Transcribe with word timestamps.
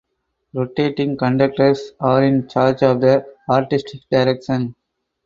Rotating 0.55 1.15
conductors 1.15 1.93
are 1.99 2.23
in 2.23 2.47
charge 2.47 2.81
of 2.81 3.01
the 3.01 3.23
artistic 3.47 4.01
direction. 4.09 4.73